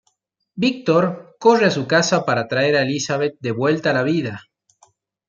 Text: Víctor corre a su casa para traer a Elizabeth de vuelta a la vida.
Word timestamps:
Víctor 0.55 1.35
corre 1.37 1.67
a 1.67 1.69
su 1.69 1.85
casa 1.85 2.25
para 2.25 2.47
traer 2.47 2.75
a 2.75 2.81
Elizabeth 2.81 3.35
de 3.39 3.51
vuelta 3.51 3.91
a 3.91 3.93
la 3.93 4.01
vida. 4.01 4.41